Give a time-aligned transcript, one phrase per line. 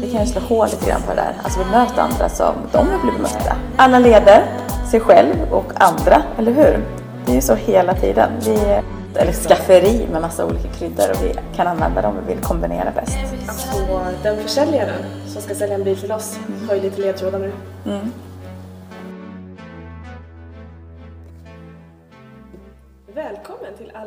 [0.00, 1.32] Vi kan ju slå hål lite grann på det där.
[1.42, 3.56] Alltså vi möter andra som de vill bli bemötta.
[3.76, 4.44] Alla leder
[4.90, 6.84] sig själv och andra, eller hur?
[7.26, 8.30] Det är ju så hela tiden.
[8.44, 8.80] Vi
[9.14, 13.18] eller skafferi med massa olika kryddor och vi kan använda dem vi vill kombinera bäst.
[13.48, 17.52] Alltså den försäljaren som ska sälja en bil till oss har ju lite ledtrådar nu.
[17.86, 18.12] Mm.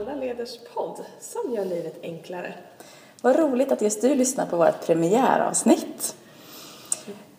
[0.01, 2.53] Alla Leders podd som gör livet enklare.
[3.21, 6.15] Vad roligt att just du lyssnar på vårt premiäravsnitt.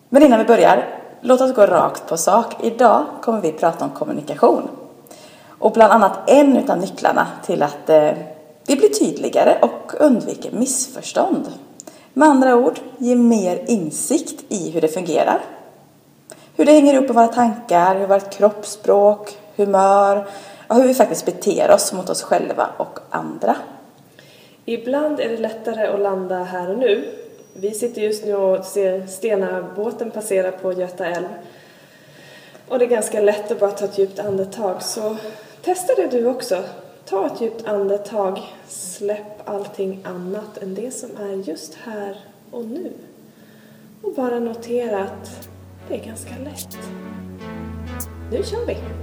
[0.09, 2.63] Men innan vi börjar, låt oss gå rakt på sak.
[2.63, 4.69] Idag kommer vi prata om kommunikation.
[5.47, 8.11] Och bland annat en av nycklarna till att eh,
[8.67, 11.47] vi blir tydligare och undviker missförstånd.
[12.13, 15.41] Med andra ord, ge mer insikt i hur det fungerar.
[16.55, 20.27] Hur det hänger ihop med våra tankar, hur vårt kroppsspråk, humör
[20.73, 23.55] hur vi faktiskt beter oss mot oss själva och andra.
[24.65, 27.05] Ibland är det lättare att landa här och nu.
[27.53, 31.27] Vi sitter just nu och ser Stena-båten passera på Göta älv.
[32.67, 34.83] Och det är ganska lätt att bara ta ett djupt andetag.
[34.83, 35.17] Så
[35.61, 36.63] testa det du också.
[37.05, 38.39] Ta ett djupt andetag.
[38.67, 42.17] Släpp allting annat än det som är just här
[42.51, 42.91] och nu.
[44.01, 45.49] Och bara notera att
[45.87, 46.77] det är ganska lätt.
[48.31, 49.02] Nu kör vi!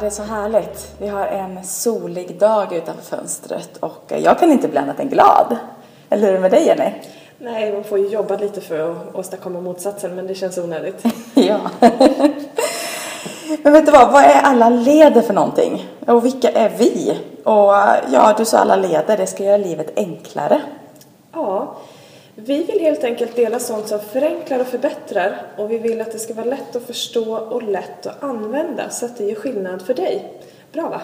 [0.00, 0.92] Det är så härligt.
[0.98, 5.56] Vi har en solig dag utanför fönstret och jag kan inte bli annat än glad.
[6.10, 6.90] Eller hur är det med dig Jenny?
[7.38, 11.04] Nej, man får ju jobba lite för att åstadkomma motsatsen, men det känns onödigt.
[11.34, 11.58] ja.
[13.62, 15.88] Men vet du vad, vad är alla leder för någonting?
[16.06, 17.18] Och vilka är vi?
[17.44, 17.72] Och
[18.12, 20.60] ja, du sa alla leder, det ska göra livet enklare.
[21.32, 21.76] Ja,
[22.34, 26.18] vi vill helt enkelt dela sånt som förenklar och förbättrar och vi vill att det
[26.18, 29.94] ska vara lätt att förstå och lätt att använda så att det gör skillnad för
[29.94, 30.32] dig.
[30.72, 31.00] Bra va?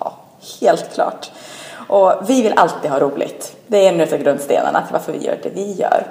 [0.00, 0.16] Ja,
[0.60, 1.30] helt klart.
[1.88, 3.56] Och vi vill alltid ha roligt.
[3.66, 6.06] Det är en av grundstenarna till varför vi gör det vi gör.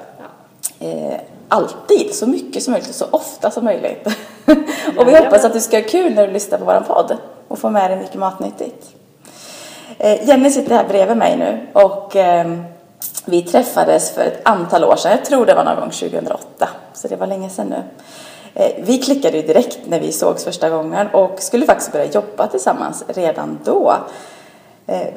[0.79, 4.07] Eh, alltid, så mycket som möjligt och så ofta som möjligt.
[4.97, 7.17] och vi hoppas att du ska ha kul när du lyssnar på vår podd
[7.47, 8.96] och får med dig mycket matnyttigt.
[9.97, 12.57] Eh, Jenny sitter här bredvid mig nu och eh,
[13.27, 15.11] vi träffades för ett antal år sedan.
[15.11, 17.83] Jag tror det var någon gång 2008, så det var länge sedan nu.
[18.53, 22.47] Eh, vi klickade ju direkt när vi sågs första gången och skulle faktiskt börja jobba
[22.47, 23.93] tillsammans redan då.
[24.87, 25.07] Eh,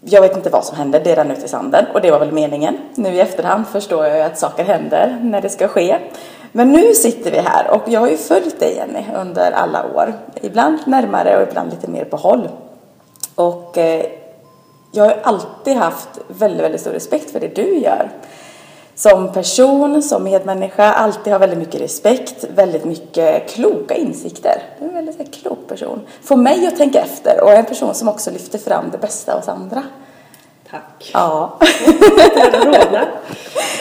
[0.00, 2.32] jag vet inte vad som hände, det rann ut i sanden och det var väl
[2.32, 2.78] meningen.
[2.94, 5.98] Nu i efterhand förstår jag ju att saker händer när det ska ske.
[6.52, 10.12] Men nu sitter vi här och jag har ju följt dig Jenny under alla år.
[10.42, 12.48] Ibland närmare och ibland lite mer på håll.
[13.34, 14.04] Och eh,
[14.90, 18.10] jag har alltid haft väldigt, väldigt stor respekt för det du gör.
[18.94, 24.62] Som person, som medmänniska, alltid har väldigt mycket respekt, väldigt mycket kloka insikter.
[24.78, 26.00] Du är en väldigt klok person.
[26.22, 29.32] Får mig att tänka efter och är en person som också lyfter fram det bästa
[29.32, 29.82] hos andra.
[30.70, 31.10] Tack.
[31.12, 31.58] Ja.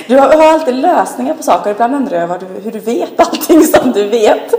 [0.08, 1.72] Du har, alltid lösningar på saker.
[1.72, 4.54] Ibland undrar jag du, hur du vet allting som du vet.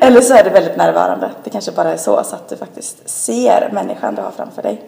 [0.00, 1.30] Eller så är det väldigt närvarande.
[1.44, 4.82] Det kanske bara är så, så att du faktiskt ser människan du har framför dig.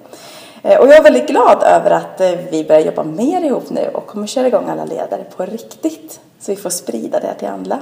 [0.67, 3.89] Eh, Och jag är väldigt glad över att eh, vi börjar jobba mer ihop nu
[3.95, 6.21] och kommer köra igång alla ledare på riktigt.
[6.41, 7.79] Så vi får sprida det till andra.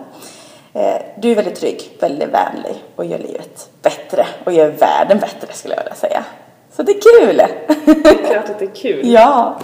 [0.72, 5.52] Eh, Du är väldigt trygg, väldigt vänlig och gör livet bättre och gör världen bättre
[5.52, 6.24] skulle jag vilja säga.
[6.76, 7.36] Så det är kul!
[8.02, 9.00] Det är klart att det är kul.
[9.12, 9.58] Ja!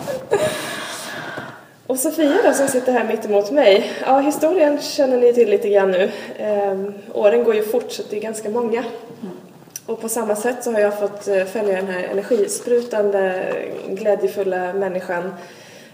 [1.86, 3.92] Och Sofia då som sitter här mitt emot mig.
[4.06, 6.10] Ja, historien känner ni till lite grann nu.
[6.39, 8.84] Ehm, åren går ju fort så det är ganska många.
[9.91, 13.53] Och på samma sätt så har jag fått eh, följa den här energisprutande,
[13.89, 15.34] glädjefulla människan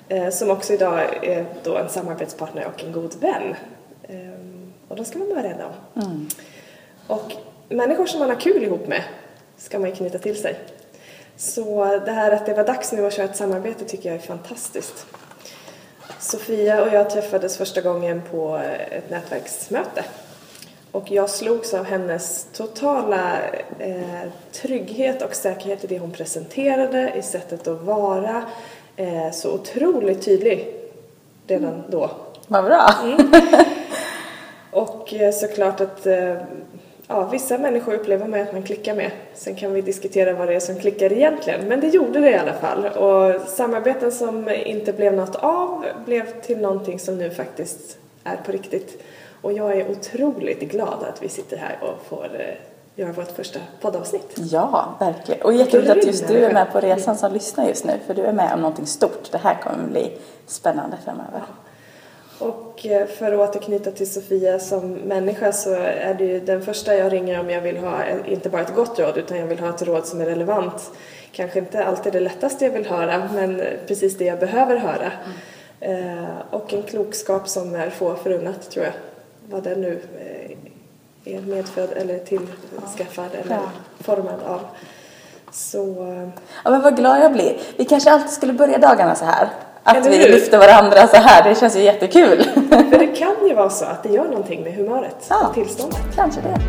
[0.08, 3.54] eh, som också idag är då en samarbetspartner och en god vän.
[4.08, 5.60] Ehm, och då ska man vara rädd
[5.94, 6.28] om.
[7.06, 7.32] Och
[7.68, 9.02] människor som man har kul ihop med
[9.56, 10.58] ska man ju knyta till sig.
[11.36, 14.26] Så det här att det var dags nu att köra ett samarbete tycker jag är
[14.26, 15.06] fantastiskt.
[16.20, 18.60] Sofia och jag träffades första gången på
[18.90, 20.04] ett nätverksmöte.
[20.96, 23.38] Och jag slogs av hennes totala
[23.78, 28.42] eh, trygghet och säkerhet i det hon presenterade, i sättet att vara.
[28.96, 30.74] Eh, så otroligt tydlig
[31.46, 32.10] redan då.
[32.46, 32.88] Vad bra.
[34.70, 36.36] Och eh, såklart att eh,
[37.08, 39.10] ja, vissa människor upplever mig att man klickar med.
[39.34, 42.38] Sen kan vi diskutera vad det är som klickar egentligen, men det gjorde det i
[42.38, 42.84] alla fall.
[42.84, 48.52] Och samarbeten som inte blev något av blev till någonting som nu faktiskt är på
[48.52, 49.02] riktigt.
[49.42, 52.54] Och jag är otroligt glad att vi sitter här och får eh,
[52.94, 54.34] göra vårt första poddavsnitt.
[54.36, 55.42] Ja, verkligen.
[55.42, 58.22] Och jätteroligt att just du är med på resan som lyssnar just nu, för du
[58.22, 59.32] är med om någonting stort.
[59.32, 60.12] Det här kommer bli
[60.46, 61.42] spännande framöver.
[62.38, 66.96] Och eh, för att återknyta till Sofia som människa så är det ju den första
[66.96, 69.68] jag ringer om jag vill ha inte bara ett gott råd utan jag vill ha
[69.68, 70.90] ett råd som är relevant.
[71.32, 75.12] Kanske inte alltid det lättaste jag vill höra men precis det jag behöver höra.
[75.80, 78.94] Eh, och en klokskap som är få förunnat tror jag.
[79.50, 80.00] Vad den nu
[81.24, 83.62] eh, är medfödd eller tillskaffad eller Ja.
[84.00, 84.60] formad av.
[85.52, 86.28] Så eh,
[86.64, 87.56] Ja, men vad glad jag blir.
[87.76, 89.48] Vi kanske alltid skulle börja dagarna så här.
[89.82, 91.48] Att Eller vi lyfter varandra så här.
[91.48, 92.42] Det känns ju jättekul.
[92.70, 95.46] för det kan ju vara så att det gör någonting med humöret Ja.
[95.48, 96.02] och tillståndet.
[96.14, 96.60] kanske det.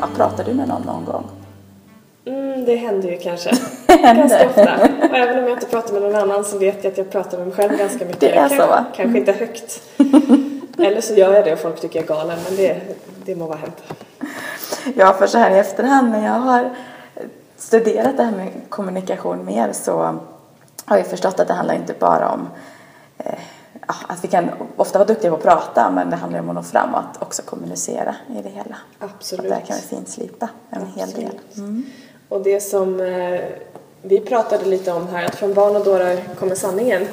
[0.00, 1.24] Ja, pratar du med någon någon gång?
[2.28, 3.50] Mm, det händer ju kanske.
[4.02, 4.74] Ganska ofta.
[5.10, 7.38] Och även om jag inte pratar med någon annan så vet jag att jag pratar
[7.38, 8.20] med mig själv ganska mycket.
[8.20, 8.84] Det är så, va?
[8.96, 9.82] Kanske inte högt.
[10.78, 12.80] Eller så gör jag det och folk tycker jag är galen, men det,
[13.24, 13.82] det må vara hänt.
[14.96, 16.70] Ja, för så här i efterhand när jag har
[17.56, 20.18] studerat det här med kommunikation mer så
[20.84, 22.48] har jag förstått att det handlar inte bara om
[23.18, 23.38] eh,
[23.86, 26.62] att vi kan ofta vara duktiga på att prata men det handlar om att nå
[26.62, 28.76] fram och att också kommunicera i det hela.
[28.98, 29.44] Absolut.
[29.44, 31.30] Och där kan vi finslipa en hel del.
[31.48, 31.86] Absolut.
[32.28, 33.40] Och det som eh,
[34.02, 37.06] vi pratade lite om här, att från barn och dårar kommer sanningen.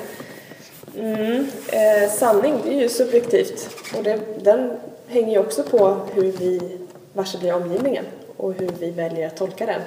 [0.98, 3.70] Mm, eh, sanning, det är ju subjektivt.
[3.98, 4.72] Och det, den
[5.08, 6.78] hänger ju också på hur vi
[7.14, 8.06] varse blir omgivningen
[8.38, 9.82] och hur vi väljer att tolka den.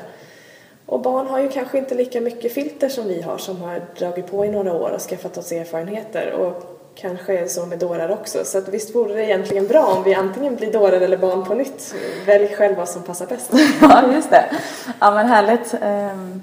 [0.86, 4.30] Och barn har ju kanske inte lika mycket filter som vi har som har dragit
[4.30, 6.32] på i några år och skaffat oss erfarenheter.
[6.32, 8.44] Och kanske är så med dårar också.
[8.44, 11.54] Så att visst vore det egentligen bra om vi antingen blir dårar eller barn på
[11.54, 11.94] nytt.
[12.26, 13.50] Välj själv vad som passar bäst.
[13.80, 14.44] Ja, just det.
[15.00, 15.74] Ja, men härligt.
[15.82, 16.42] Ehm,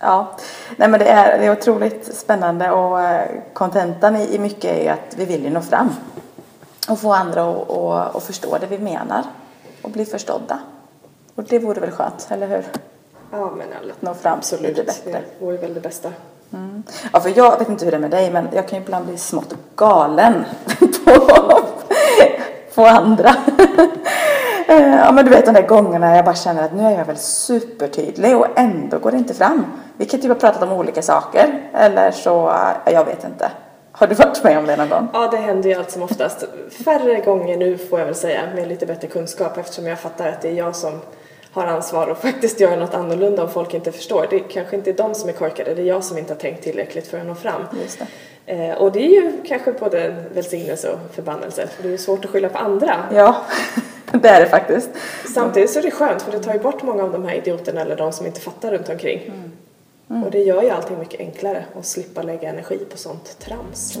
[0.00, 0.36] Ja,
[0.76, 4.92] nej men det är, det är otroligt spännande och eh, kontentan i, i mycket är
[4.92, 5.90] att vi vill ju nå fram
[6.88, 9.24] och få andra att, att, att förstå det vi menar
[9.82, 10.58] och bli förstådda.
[11.34, 12.64] Och det vore väl skönt, eller hur?
[13.32, 13.94] Ja, men alla.
[14.00, 15.10] Nå fram Absolut, lite bättre.
[15.10, 16.12] det vore väl det bästa.
[16.52, 16.82] Mm.
[17.12, 19.06] Ja, för jag vet inte hur det är med dig, men jag kan ju ibland
[19.06, 20.44] bli smått galen
[21.04, 21.60] på,
[22.74, 23.34] på andra.
[24.68, 27.04] Eh, ja, men du vet de där gångerna jag bara känner att nu är jag
[27.04, 29.64] väl supertydlig och ändå går det inte fram.
[29.96, 33.50] Vi kan typ ha pratat om olika saker, eller så, eh, jag vet inte.
[33.92, 35.08] Har du varit med om det någon gång?
[35.12, 36.44] Ja, det händer ju allt som oftast.
[36.84, 40.40] Färre gånger nu får jag väl säga, med lite bättre kunskap eftersom jag fattar att
[40.40, 41.00] det är jag som
[41.58, 44.26] har ansvar och faktiskt göra något annorlunda om folk inte förstår.
[44.30, 46.62] Det kanske inte är de som är korkade, det är jag som inte har tänkt
[46.62, 47.62] tillräckligt för att nå fram.
[47.82, 48.06] Just det.
[48.48, 52.24] Eh, och det är ju kanske både välsignelse och förbannelse, för det är ju svårt
[52.24, 53.04] att skylla på andra.
[53.12, 53.36] Ja,
[54.12, 54.90] det är det faktiskt.
[55.34, 57.80] Samtidigt så är det skönt för det tar ju bort många av de här idioterna
[57.80, 59.32] eller de som inte fattar runt omkring.
[60.24, 63.98] Och det gör ju allting mycket enklare att slippa lägga energi på sånt trams.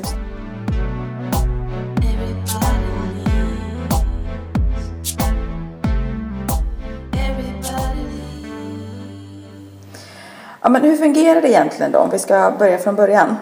[10.62, 13.36] Ja, men hur fungerar det egentligen då om vi ska börja från början?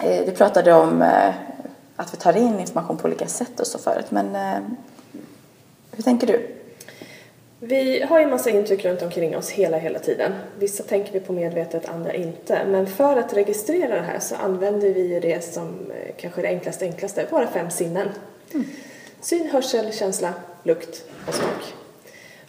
[0.00, 1.34] Eh, Du pratade om eh,
[1.96, 4.58] att vi tar in information på olika sätt och så förut, men eh,
[5.92, 6.52] hur tänker du?
[7.60, 10.32] Vi har ju massa intryck runt omkring oss hela, hela tiden.
[10.58, 12.60] Vissa tänker vi på medvetet, andra inte.
[12.66, 16.42] Men för att registrera det här så använder vi ju det som eh, kanske är
[16.42, 18.08] det enklaste, enklaste, våra fem sinnen.
[19.20, 21.74] Syn, hörsel, känsla, lukt och smak.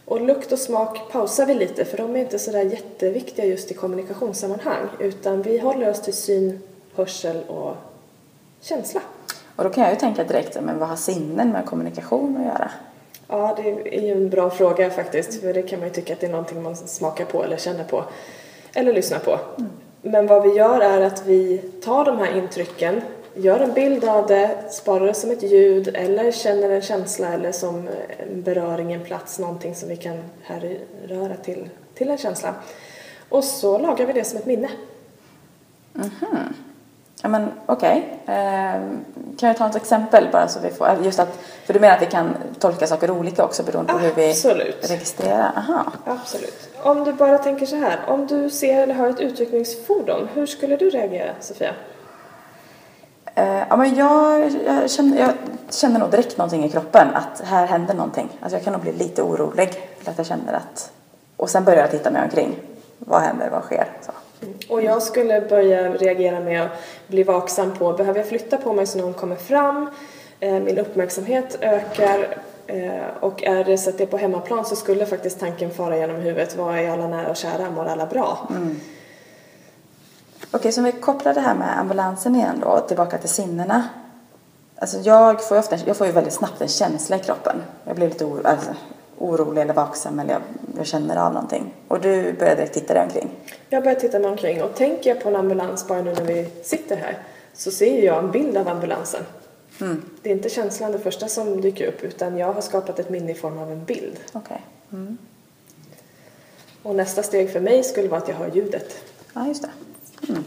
[0.08, 3.74] Och lukt och smak pausar vi lite för de är inte sådär jätteviktiga just i
[3.74, 6.60] kommunikationssammanhang utan vi håller oss till syn,
[6.96, 7.76] hörsel och
[8.62, 9.02] känsla.
[9.56, 12.72] Och då kan jag ju tänka direkt, men vad har sinnen med kommunikation att göra?
[13.28, 15.42] Ja, det är ju en bra fråga faktiskt.
[15.42, 17.84] För det kan man ju tycka att det är någonting man smakar på eller känner
[17.84, 18.04] på.
[18.74, 19.40] Eller lyssnar på.
[20.02, 23.02] Men vad vi gör är att vi tar de här intrycken,
[23.38, 27.52] gör en bild av det, sparar det som ett ljud eller känner en känsla eller
[27.52, 32.54] som en beröring, en plats, någonting som vi kan härröra till, till en känsla.
[33.30, 34.70] Och så lagar vi det som ett minne.
[37.22, 38.20] Ja, men okej.
[38.26, 38.82] Eh,
[39.38, 42.02] kan jag ta ett exempel bara så vi får, just att, för du menar att
[42.02, 44.90] vi kan tolka saker olika också beroende på hur vi Absolut.
[44.90, 45.52] registrerar?
[45.56, 45.92] Aha.
[46.06, 46.70] Absolut.
[46.84, 50.76] Om du bara tänker så här, om du ser eller hör ett utryckningsfordon, hur skulle
[50.76, 51.74] du reagera, Sofia?
[53.38, 55.34] Eh, ja, men jag, jag, känner, jag
[55.70, 58.30] känner nog direkt någonting i kroppen att här händer någonting.
[58.40, 59.70] Alltså jag kan nog bli lite orolig
[60.02, 60.92] för att jag känner att
[61.38, 62.56] Och sen börjar jag titta mig omkring.
[63.00, 63.50] Vad händer?
[63.50, 63.86] Vad sker?
[64.02, 64.12] Så.
[64.74, 66.72] Och jag skulle börja reagera med att
[67.08, 69.90] bli vaksam på, behöver jag flytta på mig så någon kommer fram?
[70.40, 72.90] Eh, Min uppmärksamhet ökar eh,
[73.20, 76.16] och är det så att det är på hemmaplan så skulle faktiskt tanken fara genom
[76.16, 78.50] huvudet, vad är alla nära och kära, mår alla bra?
[80.52, 83.90] Okej, så om vi kopplar det här med ambulansen igen då, tillbaka till sinnena.
[84.76, 87.64] Alltså jag får ju, ofta, jag får ju väldigt snabbt en känsla i kroppen.
[87.84, 88.70] Jag blir lite oro, alltså,
[89.18, 90.42] orolig eller vaksam eller jag,
[90.78, 91.74] jag känner av någonting.
[91.88, 93.30] Och du börjar direkt titta dig omkring.
[93.70, 96.50] Jag börjar titta mig omkring och tänker jag på en ambulans bara nu när vi
[96.64, 97.18] sitter här
[97.54, 99.24] så ser jag en bild av ambulansen.
[100.22, 103.32] Det är inte känslan det första som dyker upp utan jag har skapat ett minne
[103.32, 104.20] i form av en bild.
[104.34, 104.62] Okej.
[106.84, 108.96] Och nästa steg för mig skulle vara att jag hör ljudet.
[109.34, 109.70] Ja, just det.
[110.30, 110.44] Mm.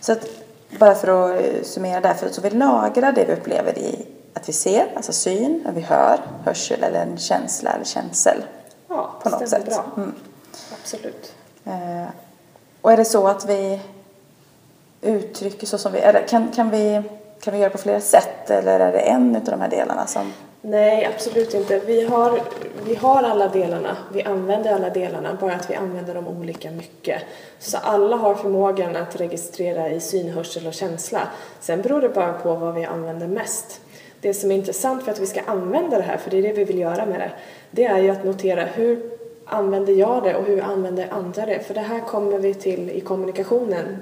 [0.00, 0.26] Så att,
[0.78, 4.48] bara för att eh, summera där, för så vi lagrar det vi upplever i att
[4.48, 8.44] vi ser, alltså syn, att vi hör, hörsel eller en känsla eller känsel.
[8.88, 9.66] Ja, På något sätt.
[9.66, 9.84] bra.
[9.96, 10.14] Mm.
[10.82, 11.32] Absolut.
[11.64, 12.06] Eh,
[12.80, 13.80] och är det så att vi
[15.00, 17.02] uttrycker så som vi, eller kan, kan vi,
[17.40, 20.32] kan vi göra på flera sätt eller är det en av de här delarna som
[20.68, 21.78] Nej, absolut inte.
[21.78, 22.40] Vi har,
[22.84, 23.96] vi har alla delarna.
[24.12, 27.22] Vi använder alla delarna, bara att vi använder dem olika mycket.
[27.58, 31.20] Så alla har förmågan att registrera i syn, hörsel och känsla.
[31.60, 33.80] Sen beror det bara på vad vi använder mest.
[34.20, 36.52] Det som är intressant för att vi ska använda det här, för det är det
[36.52, 37.30] vi vill göra med det,
[37.70, 39.10] det är ju att notera hur
[39.44, 41.60] använder jag det och hur använder andra det?
[41.60, 43.96] För det här kommer vi till i kommunikationen.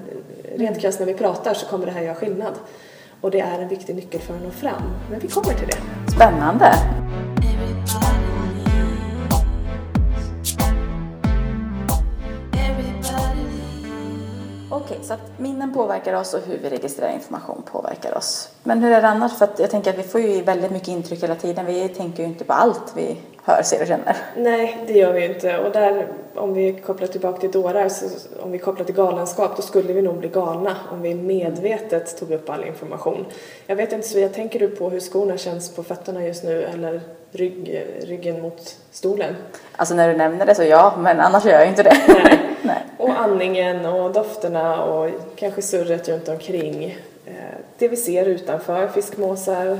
[0.55, 2.53] Rent krasst när vi pratar så kommer det här göra skillnad.
[3.21, 4.81] Och det är en viktig nyckel för att nå fram.
[5.11, 6.11] Men vi kommer till det.
[6.11, 6.73] spännande?
[14.69, 18.49] Okej, så att minnen påverkar oss och hur vi registrerar information påverkar oss.
[18.63, 19.37] Men hur är det annars?
[19.37, 21.65] För att jag tänker att vi får ju väldigt mycket intryck hela tiden.
[21.65, 24.17] Vi tänker ju inte på allt vi hör, ser och känner.
[24.37, 25.57] Nej, det gör vi ju inte.
[25.57, 28.05] Och där, om vi kopplar tillbaka till dårar, så
[28.43, 32.31] om vi kopplar till galenskap, då skulle vi nog bli galna om vi medvetet tog
[32.31, 33.25] upp all information.
[33.67, 37.01] Jag vet inte, Sofia, tänker du på hur skorna känns på fötterna just nu eller
[37.31, 39.35] rygg, ryggen mot stolen?
[39.75, 41.97] Alltså när du nämner det så ja, men annars gör jag inte det.
[42.07, 42.39] Nej.
[42.61, 42.83] Nej.
[42.97, 46.97] Och andningen och dofterna och kanske surret runt omkring.
[47.25, 47.33] Eh,
[47.77, 49.77] Det vi ser utanför, fiskmåsar,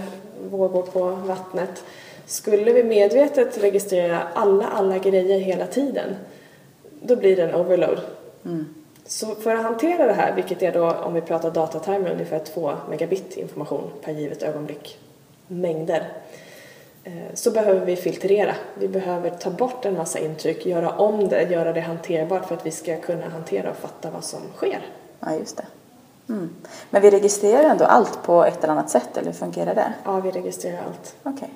[0.51, 1.83] vågor på vattnet.
[2.25, 6.15] Skulle vi medvetet registrera alla, alla grejer hela tiden,
[7.01, 8.01] då blir det en overload.
[9.05, 12.73] Så för att hantera det här, vilket är då om vi pratar datatermer ungefär 2
[12.89, 14.99] megabit information per givet ögonblick,
[15.47, 16.13] mängder,
[17.03, 18.55] eh, så behöver vi filtrera.
[18.79, 22.65] Vi behöver ta bort en massa intryck, göra om det, göra det hanterbart för att
[22.65, 24.85] vi ska kunna hantera och fatta vad som sker.
[25.19, 25.65] Ja, just det.
[26.29, 26.49] Mm.
[26.89, 29.93] Men vi registrerar ändå allt på ett eller annat sätt, eller hur fungerar det?
[30.03, 31.15] Ja, vi registrerar allt.
[31.23, 31.49] Okej.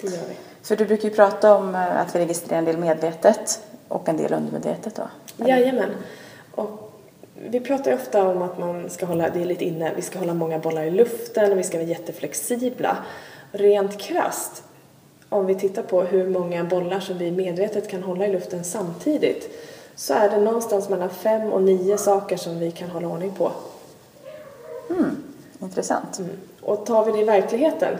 [0.00, 0.36] Det gör vi.
[0.62, 4.16] För du brukar ju prata om eh, att vi registrerar en del medvetet och en
[4.16, 5.08] del undermedvetet då?
[5.46, 5.90] Jajamän.
[6.54, 6.92] Och
[7.34, 10.18] vi pratar ju ofta om att man ska hålla, det är lite inne, vi ska
[10.18, 12.96] hålla många bollar i luften och vi ska vara jätteflexibla.
[13.52, 14.62] Rent krasst,
[15.28, 19.50] om vi tittar på hur många bollar som vi medvetet kan hålla i luften samtidigt,
[19.94, 23.52] så är det någonstans mellan fem och nio saker som vi kan hålla ordning på.
[25.60, 26.20] Intressant.
[26.60, 27.98] Och tar vi det i verkligheten,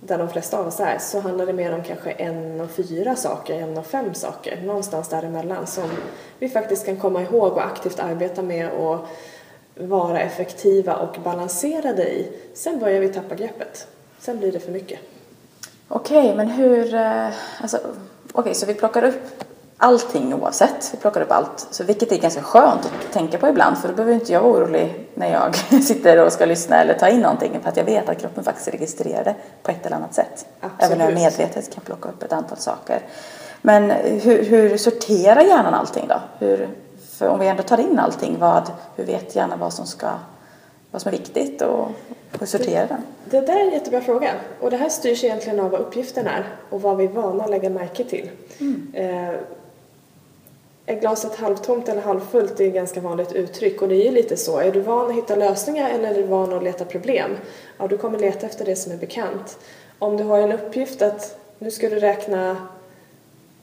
[0.00, 3.16] där de flesta av oss är, så handlar det mer om kanske en och fyra
[3.16, 5.90] saker, en och fem saker, någonstans däremellan som
[6.38, 9.06] vi faktiskt kan komma ihåg och aktivt arbeta med och
[9.74, 12.32] vara effektiva och balanserade i.
[12.54, 13.86] Sen börjar vi tappa greppet.
[14.18, 15.00] Sen blir det för mycket.
[15.88, 16.94] Okej, men hur...
[16.94, 17.28] Eh,
[17.60, 17.78] alltså,
[18.32, 19.49] Okej, så vi plockar upp
[19.82, 20.90] allting oavsett.
[20.92, 21.68] Vi plockar upp allt.
[21.70, 24.52] Så vilket är ganska skönt att tänka på ibland för då behöver inte jag vara
[24.52, 28.08] orolig när jag sitter och ska lyssna eller ta in någonting för att jag vet
[28.08, 30.46] att kroppen faktiskt registrerar det på ett eller annat sätt.
[30.60, 30.82] Absolut.
[30.82, 33.00] Även när jag medvetet kan plocka upp ett antal saker.
[33.62, 36.20] Men hur, hur sorterar hjärnan allting då?
[36.38, 36.68] Hur,
[37.10, 40.10] för om vi ändå tar in allting, vad, hur vet hjärnan vad som, ska,
[40.90, 41.88] vad som är viktigt och
[42.40, 43.02] hur sorterar den?
[43.24, 44.30] Det där är en jättebra fråga.
[44.60, 47.50] Och det här styrs egentligen av vad uppgiften är och vad vi är vana att
[47.50, 48.30] lägga märke till.
[48.92, 49.34] Eh,
[50.90, 54.10] är glaset halvtomt eller halvfullt det är ett ganska vanligt uttryck och det är ju
[54.10, 54.58] lite så.
[54.58, 57.30] Är du van att hitta lösningar eller är du van att leta problem?
[57.78, 59.58] Ja, du kommer leta efter det som är bekant.
[59.98, 62.56] Om du har en uppgift att nu ska du räkna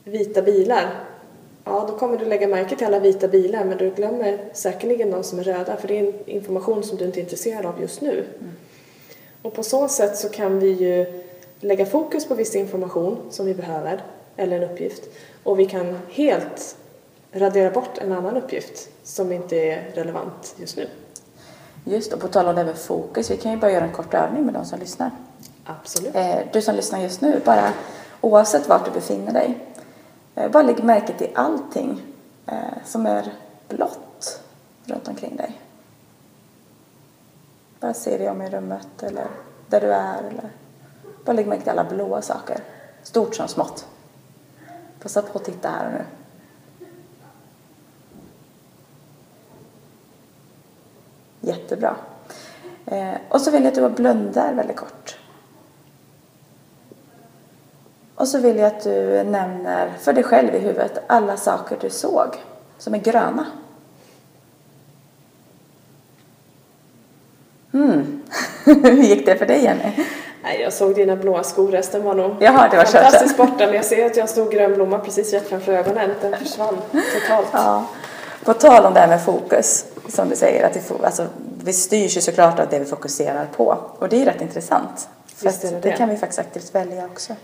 [0.03, 1.07] vita bilar
[1.69, 5.24] Ja, då kommer du lägga märke till alla vita bilar men du glömmer säkerligen de
[5.24, 8.25] som är röda för det är information som du inte är intresserad av just nu.
[9.41, 11.24] Och på så sätt så kan vi ju
[11.60, 14.01] lägga fokus på viss information som vi behöver,
[14.36, 15.03] eller en uppgift,
[15.43, 16.75] och vi kan helt
[17.31, 20.89] radera bort en annan uppgift som inte är relevant just nu.
[21.84, 24.13] Just och på tal om det med fokus, vi kan ju bara göra en kort
[24.13, 25.12] övning med de som lyssnar.
[25.65, 26.15] Absolut.
[26.15, 27.74] Eh, Du som lyssnar just nu, bara
[28.22, 29.57] oavsett vart du befinner dig.
[30.36, 32.01] Eh, bara lägg märke till allting
[32.46, 33.34] eh, som är
[33.67, 34.41] blått
[34.86, 35.62] runt omkring dig.
[37.79, 39.27] Bara se dig om i rummet eller
[39.69, 40.17] där du är.
[40.17, 40.50] Eller
[41.25, 42.60] bara lägg märke till alla blåa saker.
[43.03, 43.86] Stort som smått.
[45.01, 46.01] Passa på att titta här och nu.
[51.48, 51.96] Jättebra.
[52.86, 55.18] Eh, och så vill jag att du bara blundar väldigt kort.
[58.16, 61.89] Och så vill jag att du nämner för dig själv i huvudet alla saker du
[61.89, 62.27] såg
[62.77, 63.46] som är gröna.
[67.74, 68.22] Mm.
[68.63, 70.06] Hur gick det för dig Jenny?
[70.44, 73.66] Nej, jag såg dina blåa skor, resten var nog Jaha, det var fantastiskt borta.
[73.66, 76.10] Men jag ser att jag har en stor grön blomma precis rätt framför ögonen.
[76.22, 77.48] Den försvann totalt.
[77.51, 77.86] Ja.
[78.48, 81.27] På tal om det här med fokus, som du säger, att vi, alltså,
[81.63, 83.77] vi styrs ju såklart av det vi fokuserar på.
[84.00, 85.10] Och det är rätt intressant.
[85.25, 85.92] För det det det.
[85.92, 87.36] kan vi faktiskt aktivt välja också.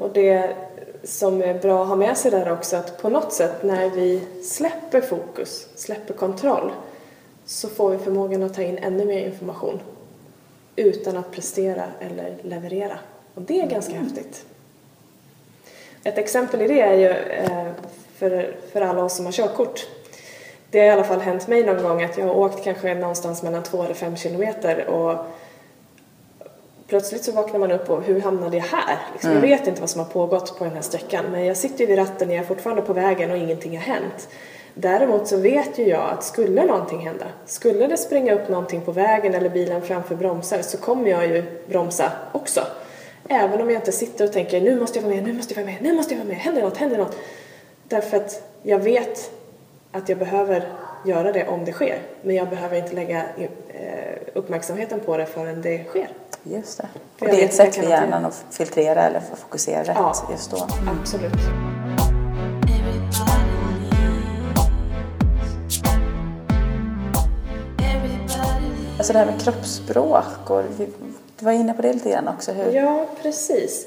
[0.00, 0.56] Och det
[1.04, 4.22] som är bra att ha med sig där också att på något sätt när vi
[4.44, 6.72] släpper fokus, släpper kontroll
[7.46, 9.80] så får vi förmågan att ta in ännu mer information
[10.76, 12.98] utan att prestera eller leverera.
[13.34, 14.44] Och det är ganska häftigt.
[16.04, 17.72] Ett exempel i det är ju eh,
[18.16, 19.86] för, för alla oss som har körkort.
[20.72, 23.42] Det har i alla fall hänt mig någon gång att jag har åkt kanske någonstans
[23.42, 25.16] mellan två eller fem kilometer och
[26.86, 28.98] plötsligt så vaknar man upp och hur hamnade jag här?
[29.12, 31.80] Liksom, Jag vet inte vad som har pågått på den här sträckan men jag sitter
[31.80, 34.28] ju vid ratten, jag är fortfarande på vägen och ingenting har hänt.
[34.74, 38.92] Däremot så vet ju jag att skulle någonting hända, skulle det springa upp någonting på
[38.92, 42.60] vägen eller bilen framför bromsar så kommer jag ju bromsa också.
[43.28, 45.62] Även om jag inte sitter och tänker nu måste jag vara med, nu måste jag
[45.62, 47.16] vara med, nu måste jag vara med, händer något, händer något.
[47.88, 49.30] Därför att jag vet
[49.92, 50.68] att jag behöver
[51.06, 52.02] göra det om det sker.
[52.22, 53.48] Men jag behöver inte lägga eh,
[54.34, 56.08] uppmärksamheten på det förrän det sker.
[56.42, 56.88] Just det.
[57.20, 60.14] Och det är ett sätt för hjärnan att filtrera eller fokusera rätt Ja.
[60.30, 60.66] just då.
[61.00, 61.32] Absolut.
[68.98, 70.86] Alltså det här med kroppsspråk och vi,
[71.38, 72.52] du var inne på det lite grann också.
[72.52, 73.86] Hur, Ja, precis.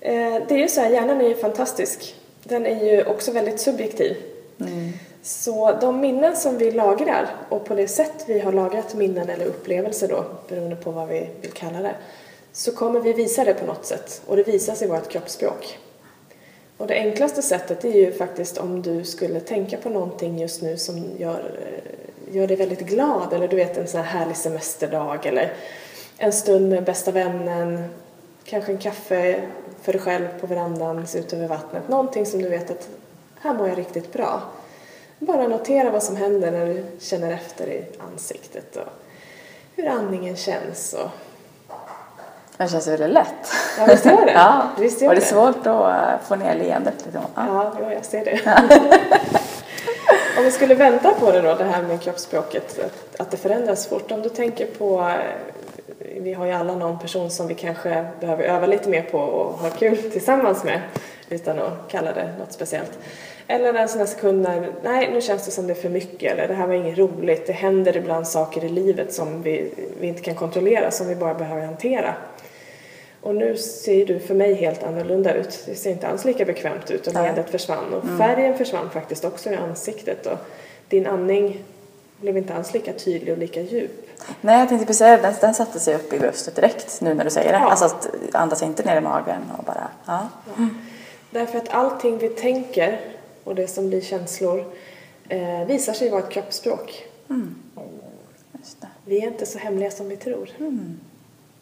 [0.00, 0.12] Eh,
[0.48, 2.14] Det är ju så här, hjärnan är ju fantastisk.
[2.44, 4.16] Den är ju också väldigt subjektiv.
[5.26, 9.46] Så de minnen som vi lagrar och på det sätt vi har lagrat minnen eller
[9.46, 11.94] upplevelser då, beroende på vad vi vill kalla det,
[12.52, 15.78] så kommer vi visa det på något sätt och det visas i vårt kroppsspråk.
[16.76, 20.76] Och det enklaste sättet är ju faktiskt om du skulle tänka på någonting just nu
[20.76, 25.26] som gör, eh, gör dig väldigt glad eller du vet en sån här härlig semesterdag
[25.26, 25.52] eller
[26.18, 27.84] en stund med bästa vännen,
[28.44, 29.42] kanske en kaffe
[29.82, 32.88] för dig själv på verandan, se ut över vattnet, någonting som du vet att
[33.40, 34.42] här mår jag riktigt bra.
[35.18, 38.88] Bara notera vad som händer när du känner efter i ansiktet och
[39.76, 41.10] hur andningen känns och
[42.56, 43.52] Det känns väldigt lätt.
[43.78, 44.32] Ja, visst gör det.
[44.34, 44.70] ja.
[44.78, 46.94] Visst gör och det är svårt att eh, få ner leendet.
[47.04, 47.22] Liksom.
[47.34, 47.72] Ja.
[47.80, 48.40] Ja, jag ser det.
[50.38, 53.86] om vi skulle vänta på det då, det här med kroppsspråket, att, att det förändras
[53.86, 54.10] fort.
[54.10, 55.16] Om du tänker på, eh,
[56.20, 59.52] vi har ju alla någon person som vi kanske behöver öva lite mer på och
[59.52, 60.80] ha kul tillsammans med,
[61.28, 62.98] utan att kalla det något speciellt.
[63.46, 66.32] Eller en sån här sekund när, nej nu känns det som det är för mycket,
[66.32, 70.06] eller det här var inget roligt, det händer ibland saker i livet som vi, vi
[70.06, 72.14] inte kan kontrollera, som vi bara behöver hantera.
[73.20, 75.62] Och nu ser du för mig helt annorlunda ut.
[75.66, 77.22] Det ser inte alls lika bekvämt ut och Nej.
[77.22, 77.94] leendet försvann.
[77.94, 80.26] Och färgen försvann faktiskt också i ansiktet.
[80.26, 80.38] Och
[80.88, 81.64] din andning
[82.20, 84.10] blev inte alls lika tydlig och lika djup.
[84.40, 87.24] Nej, jag tänkte precis säga den, den satte sig upp i bröstet direkt nu när
[87.24, 87.58] du säger det.
[87.58, 87.70] Ja.
[87.70, 90.28] Alltså att andas inte ner i magen och bara, ja.
[91.30, 93.00] Därför att allting vi tänker
[93.44, 94.64] och det som blir känslor
[95.28, 97.04] eh, visar sig vara ett kroppsspråk.
[98.80, 98.86] Det.
[99.04, 100.50] Vi är inte så hemliga som vi tror.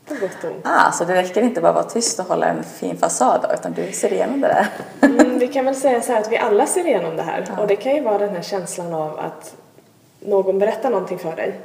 [0.08, 0.64] På gott och ont.
[0.64, 3.72] Ah, så det räcker inte bara att vara tyst och hålla en fin fasad utan
[3.72, 4.68] du ser igenom det där.
[5.08, 7.56] Mm, vi kan väl säga så här att vi alla ser igenom det här.
[7.58, 9.56] Och det kan ju vara den här känslan av att
[10.24, 11.60] någon berättar någonting för dig.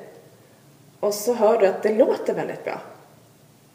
[1.00, 2.82] Och så hör du att det låter väldigt bra.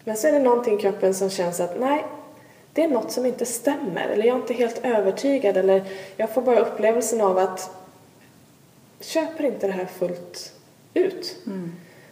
[0.04, 2.04] Men så är det någonting i kroppen som känns att nej,
[2.72, 4.08] det är något som inte stämmer.
[4.08, 5.56] Eller jag är inte helt övertygad.
[5.56, 5.84] Eller
[6.16, 7.70] jag får bara upplevelsen av att
[9.00, 10.52] köper inte det här fullt
[10.94, 11.36] ut.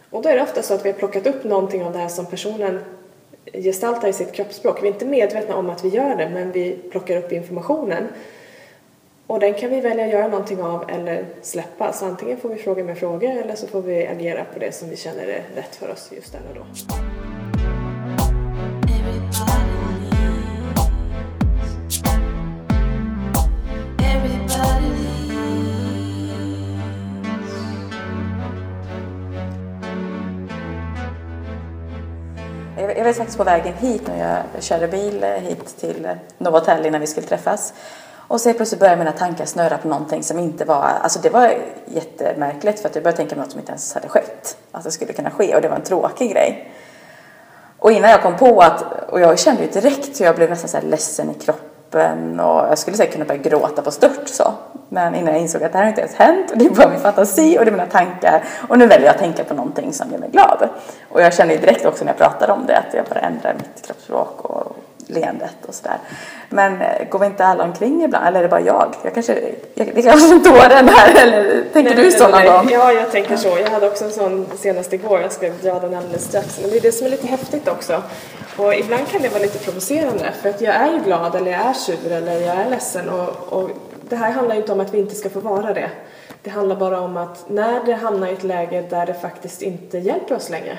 [0.09, 2.07] Och då är det ofta så att vi har plockat upp någonting av det här
[2.07, 2.79] som personen
[3.53, 4.83] gestaltar i sitt kroppsspråk.
[4.83, 8.07] Vi är inte medvetna om att vi gör det, men vi plockar upp informationen.
[9.27, 11.93] Och den kan vi välja att göra någonting av eller släppa.
[11.93, 14.89] Så antingen får vi fråga med frågor eller så får vi agera på det som
[14.89, 16.65] vi känner är rätt för oss just där och då.
[32.97, 37.07] Jag var faktiskt på vägen hit när jag körde bil hit till Novotel innan vi
[37.07, 37.73] skulle träffas.
[38.33, 41.53] Och så plötsligt började mina tankar snurra på någonting som inte var, alltså det var
[41.85, 44.57] jättemärkligt för att jag började tänka på något som inte ens hade skett.
[44.71, 46.71] Att det skulle kunna ske och det var en tråkig grej.
[47.79, 50.69] Och innan jag kom på att, och jag kände ju direkt hur jag blev nästan
[50.69, 54.53] så här ledsen i kroppen och jag skulle säkert kunna börja gråta på stört så.
[54.89, 56.89] Men innan jag insåg att det här har inte ens hänt och det är bara
[56.89, 59.93] min fantasi och det är mina tankar och nu väljer jag att tänka på någonting
[59.93, 60.69] som gör mig glad.
[61.09, 63.53] Och jag kände ju direkt också när jag pratade om det att jag bara ändrar
[63.53, 65.97] mitt kroppsspråk och leendet och sådär.
[66.49, 68.27] Men eh, går vi inte alla omkring ibland?
[68.27, 68.95] Eller är det bara jag?
[69.03, 69.33] jag kanske,
[69.73, 72.69] jag, det kanske inte tåren här, eller tänker Nej, du så någon gång?
[72.71, 73.57] Ja, jag tänker så.
[73.63, 75.21] Jag hade också en sån senast igår.
[75.21, 76.59] Jag ska dra den alldeles strax.
[76.61, 78.01] Men det är det som är lite häftigt också.
[78.57, 81.61] Och ibland kan det vara lite provocerande för att jag är ju glad eller jag
[81.61, 83.69] är sur eller jag är ledsen och, och
[84.09, 85.89] det här handlar ju inte om att vi inte ska få vara det.
[86.43, 89.97] Det handlar bara om att när det hamnar i ett läge där det faktiskt inte
[89.97, 90.77] hjälper oss längre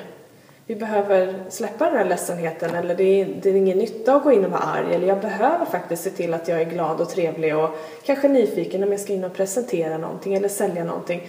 [0.67, 4.33] vi behöver släppa den här ledsenheten eller det är, det är ingen nytta att gå
[4.33, 7.11] in och vara arg eller jag behöver faktiskt se till att jag är glad och
[7.11, 7.71] trevlig och
[8.05, 11.29] kanske nyfiken om jag ska in och presentera någonting eller sälja någonting.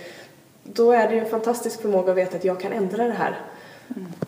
[0.63, 3.39] Då är det ju en fantastisk förmåga att veta att jag kan ändra det här.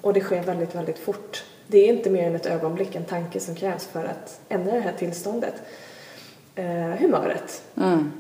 [0.01, 1.43] Och det sker väldigt, väldigt fort.
[1.67, 4.79] Det är inte mer än ett ögonblick, en tanke som krävs för att ändra det
[4.79, 5.53] här tillståndet.
[6.55, 6.65] Eh,
[6.99, 7.63] humöret.
[7.77, 8.11] Mm.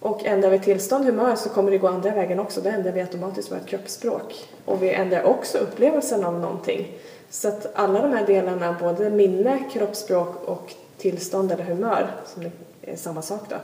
[0.00, 2.60] Och ändrar vi tillstånd, humör, så kommer det gå andra vägen också.
[2.60, 4.48] Då ändrar vi automatiskt vårt kroppsspråk.
[4.64, 6.98] Och vi ändrar också upplevelsen av någonting.
[7.30, 12.50] Så att alla de här delarna, både minne, kroppsspråk och tillstånd eller humör, som
[12.82, 13.56] är samma sak då,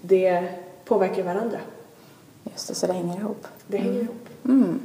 [0.00, 0.48] det
[0.84, 1.58] påverkar varandra.
[2.44, 3.46] Just det, så det hänger ihop.
[3.66, 4.28] Det hänger ihop.
[4.44, 4.80] Mm.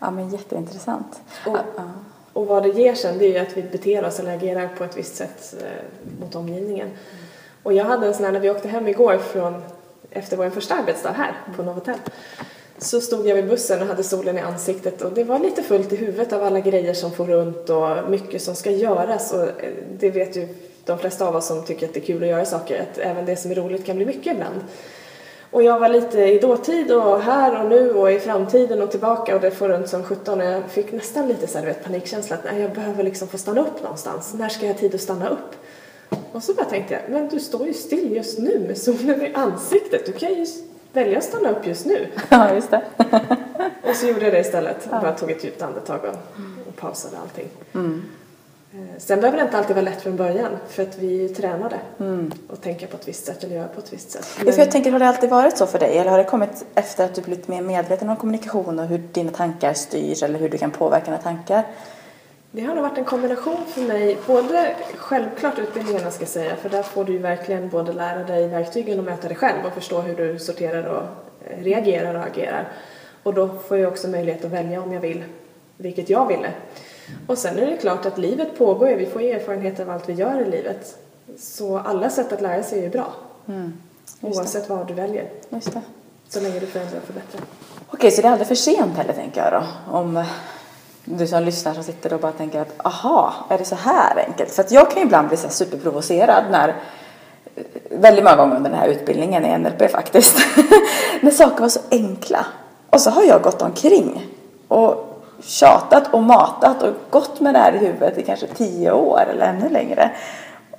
[0.00, 1.20] Ja, men jätteintressant.
[1.46, 1.56] Och,
[2.32, 4.84] och vad det ger sen, det är ju att vi beter oss eller agerar på
[4.84, 6.90] ett visst sätt eh, mot omgivningen.
[7.62, 9.62] Och jag hade en sån här, när vi åkte hem igår från,
[10.16, 11.98] efter vår första arbetsdag här på Novotel,
[12.78, 15.92] så stod jag vid bussen och hade solen i ansiktet och det var lite fullt
[15.92, 19.72] i huvudet av alla grejer som får runt och mycket som ska göras och eh,
[19.98, 20.48] det vet ju
[20.84, 23.26] de flesta av oss som tycker att det är kul att göra saker, att även
[23.26, 24.60] det som är roligt kan bli mycket ibland.
[25.50, 29.34] Och jag var lite i dåtid och här och nu och i framtiden och tillbaka
[29.34, 31.84] och det får runt som 17 och jag fick nästan lite så här, du vet,
[31.84, 34.34] panikkänsla att nej, jag behöver liksom få stanna upp någonstans.
[34.34, 35.65] När ska jag ha tid att stanna upp?
[36.36, 39.34] Och så bara tänkte jag, men du står ju still just nu med solen i
[39.34, 40.06] ansiktet.
[40.06, 40.46] Du kan ju
[40.92, 42.06] välja att stanna upp just nu.
[42.28, 42.82] ja, just det.
[43.82, 44.84] Och så gjorde jag det istället.
[44.84, 47.48] Och bara tog ett djupt andetag och, och pausade allting.
[47.74, 51.76] Eh, Sen behöver det inte alltid vara lätt från början för att vi är tränade
[52.52, 54.28] att tänka på ett visst sätt eller göra på ett visst sätt.
[54.46, 55.98] Ja, för jag tänker, har det alltid varit så för dig?
[55.98, 59.30] Eller har det kommit efter att du blivit mer medveten om kommunikation och hur dina
[59.32, 61.64] tankar styrs eller hur du kan påverka dina tankar?
[62.56, 66.68] Det har nog varit en kombination för mig, både självklart utbildningarna ska jag säga, för
[66.68, 70.00] där får du ju verkligen både lära dig verktygen och möta dig själv och förstå
[70.00, 71.02] hur du sorterar och
[71.50, 72.68] eh, reagerar och agerar.
[73.22, 75.24] Och då får jag också möjlighet att välja om jag vill,
[75.76, 76.50] vilket jag ville.
[77.26, 80.12] Och sen är det klart att livet pågår ju, vi får erfarenhet av allt vi
[80.12, 80.98] gör i livet.
[81.38, 83.12] Så alla sätt att lära sig är ju bra,
[83.48, 83.72] Mm.
[84.20, 85.82] Oavsett vad du väljer, Just det.
[86.28, 87.42] så länge du förändrar och förbättrar.
[87.90, 89.92] Okej, så det är aldrig för sent heller tänker jag då.
[89.98, 90.24] Om
[91.08, 94.52] du som lyssnar som sitter och bara tänker att aha, är det så här enkelt?
[94.52, 98.70] För att jag kan ju ibland bli så superprovocerad när eh, väldigt många gånger under
[98.70, 100.36] den här utbildningen i NLP faktiskt.
[101.20, 102.46] när saker var så enkla.
[102.90, 104.26] Och så har jag gått omkring
[104.68, 109.20] och tjatat och matat och gått med det här i huvudet i kanske tio år
[109.30, 110.10] eller ännu längre.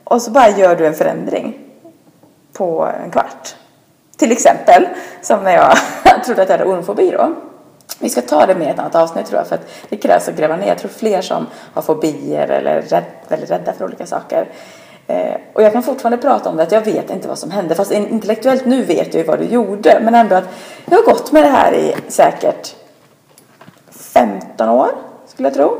[0.03, 1.59] Och så bara gör du en förändring
[2.53, 3.55] på en kvart.
[4.17, 4.87] Till exempel,
[5.21, 5.77] som när jag
[6.25, 7.35] trodde att jag hade ormfobi då.
[7.99, 10.35] Vi ska ta det med ett annat avsnitt tror jag, för att det krävs att
[10.35, 10.67] gräva ner.
[10.67, 14.47] Jag tror fler som har fobier eller är rädd, väldigt rädda för olika saker.
[15.07, 17.75] Eh, och jag kan fortfarande prata om det, att jag vet inte vad som hände.
[17.75, 19.99] Fast intellektuellt nu vet jag ju vad du gjorde.
[20.01, 20.49] Men ändå att
[20.85, 22.75] jag har gått med det här i säkert
[23.91, 24.89] 15 år,
[25.27, 25.77] skulle jag tro.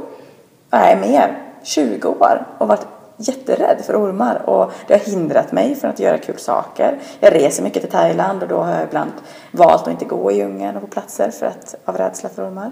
[0.70, 1.38] Nej, mer.
[1.64, 2.48] 20 år.
[2.58, 4.50] Och varit jätterädd för ormar.
[4.50, 6.98] Och det har hindrat mig från att göra kul saker.
[7.20, 9.12] Jag reser mycket till Thailand och då har jag ibland
[9.52, 12.72] valt att inte gå i djungeln och på platser för att, av rädsla för ormar.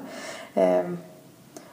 [0.53, 0.97] Ehm,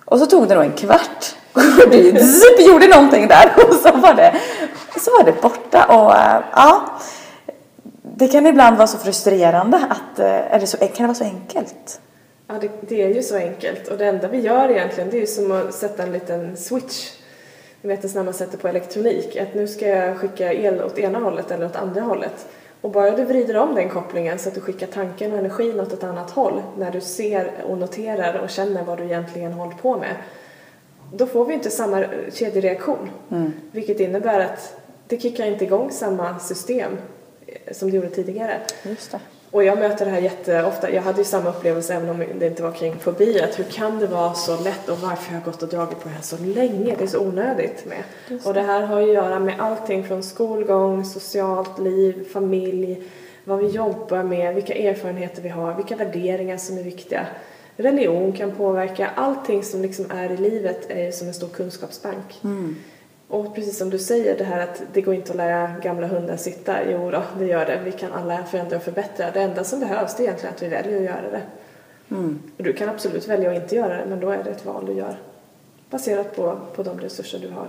[0.05, 1.35] och så tog det nog en kvart.
[1.55, 4.35] Och det gjorde någonting där och så var det,
[5.01, 5.85] så var det borta.
[5.85, 6.85] Och eh, ja,
[8.03, 11.07] det kan ibland vara så frustrerande att, eh, eller är det så, eh, kan det
[11.07, 12.01] vara så enkelt?
[12.47, 13.89] Ja, det, det är ju så enkelt.
[13.89, 17.11] Och det enda vi gör egentligen, det är ju som att sätta en liten switch.
[17.83, 19.37] Ni vet, det när man sätter på elektronik.
[19.37, 22.47] Att nu ska jag skicka el åt ena hållet eller åt andra hållet.
[22.81, 25.93] Och bara du vrider om den kopplingen så att du skickar tanken och energin åt
[25.93, 26.63] ett annat håll.
[26.79, 30.17] När du ser och noterar och känner vad du egentligen håller på med.
[31.13, 33.11] Då får vi inte samma kedjereaktion.
[33.73, 34.77] Vilket innebär att
[35.09, 36.93] det kickar inte igång samma system
[37.47, 38.61] eh, som det gjorde tidigare.
[38.83, 39.21] Just det.
[39.53, 40.91] Och jag möter det här jätteofta.
[40.91, 43.41] Jag hade ju samma upplevelse även om det inte var kring fobi.
[43.41, 46.09] Att hur kan det vara så lätt och varför har jag gått och dragit på
[46.09, 46.95] det här så länge?
[46.99, 48.03] Det är så onödigt med.
[48.45, 53.03] Och det här har ju att göra med allting från skolgång, socialt liv, familj,
[53.45, 57.27] vad vi jobbar med, vilka erfarenheter vi har, vilka värderingar som är viktiga.
[57.77, 59.11] Religion kan påverka.
[59.15, 62.41] Allting som liksom är i livet är som en stor kunskapsbank.
[63.33, 66.37] Och precis som du säger, det här att det går inte att lära gamla hundar
[66.37, 66.91] sitta.
[66.91, 67.81] Jo då, det gör det.
[67.85, 69.31] Vi kan alla förändra och förbättra.
[69.31, 71.43] Det enda som behövs det är egentligen att vi väljer att göra det.
[72.57, 74.87] Och du kan absolut välja att inte göra det, men då är det ett val
[74.87, 75.17] du gör.
[75.91, 77.69] Baserat på, på de resurser du har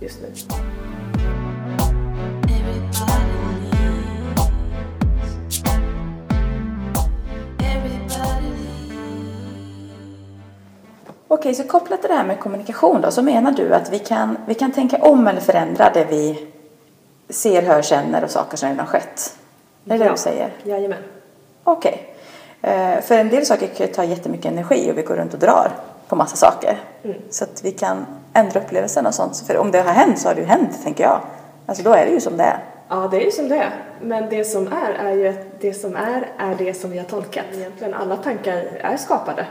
[0.00, 0.28] just nu.
[11.42, 14.38] Okej, så kopplat till det här med kommunikation då, så menar du att vi kan,
[14.46, 16.46] vi kan tänka om eller förändra det vi
[17.28, 19.36] ser, hör, känner och saker som redan har skett?
[19.86, 20.50] Är det det du säger?
[20.62, 20.98] Jajamän.
[21.64, 22.14] Okej.
[22.62, 25.72] Eh, För en del saker kan ta jättemycket energi och vi går runt och drar
[26.08, 26.80] på massa saker.
[27.30, 29.44] Så att vi kan ändra upplevelsen och sånt.
[29.46, 31.20] För om det har hänt så har det ju hänt, tänker jag.
[31.66, 32.58] Alltså då är det ju som det är.
[32.88, 33.70] Ja, det är ju som det är.
[34.00, 37.04] Men det som är, är ju att det som är, är det som vi har
[37.04, 37.44] tolkat.
[37.52, 39.46] Egentligen alla tankar är skapade.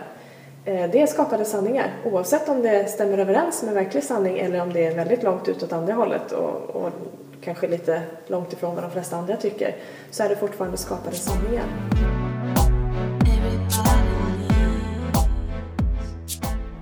[0.66, 1.94] Eh, Det är skapade sanningar.
[2.06, 5.64] Oavsett om det stämmer överens med verklig sanning eller om det är väldigt långt ut
[5.64, 6.90] åt andra hållet och, och
[7.44, 9.76] kanske lite långt ifrån vad de flesta andra tycker,
[10.12, 11.64] så är det fortfarande skapade sanningar.